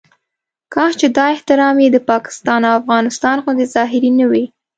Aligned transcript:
کاش 0.73 0.91
چې 0.99 1.07
دا 1.17 1.25
احترام 1.35 1.75
یې 1.83 1.89
د 1.91 1.97
پاکستان 2.09 2.61
او 2.67 2.73
افغانستان 2.81 3.35
غوندې 3.43 3.65
ظاهري 3.75 4.11
نه 4.19 4.25
وي. 4.31 4.45